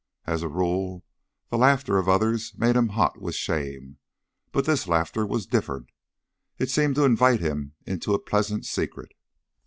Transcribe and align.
As 0.25 0.41
a 0.41 0.47
rule 0.47 1.03
the 1.49 1.59
laughter 1.59 1.99
of 1.99 2.09
others 2.09 2.57
made 2.57 2.75
him 2.75 2.87
hot 2.87 3.21
with 3.21 3.35
shame, 3.35 3.99
but 4.51 4.65
this 4.65 4.87
laughter 4.87 5.27
was 5.27 5.45
different; 5.45 5.91
it 6.57 6.71
seemed 6.71 6.95
to 6.95 7.05
invite 7.05 7.39
him 7.39 7.73
into 7.85 8.15
a 8.15 8.19
pleasant 8.19 8.65
secret. 8.65 9.11